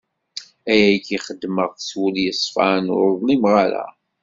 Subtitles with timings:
[0.71, 3.85] Ayagi xedmeɣ-t s wul yeṣfan, ur ḍlimeɣ ara!